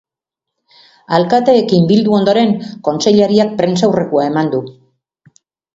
[1.17, 2.57] Alkateekin bildu ondoren,
[2.89, 4.65] kontseilariak prentsaurrekoa eman du.